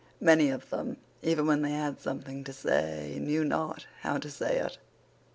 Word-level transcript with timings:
Many 0.19 0.49
of 0.49 0.67
them, 0.71 0.97
even 1.21 1.45
when 1.45 1.61
they 1.61 1.69
had 1.73 2.01
something 2.01 2.43
to 2.45 2.53
say, 2.53 3.19
knew 3.21 3.45
not 3.45 3.85
how 3.99 4.17
to 4.17 4.31
say 4.31 4.57
it. 4.57 4.79